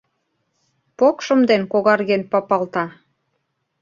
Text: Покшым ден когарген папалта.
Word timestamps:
Покшым 0.97 1.39
ден 1.49 1.61
когарген 1.71 2.21
папалта. 2.31 2.85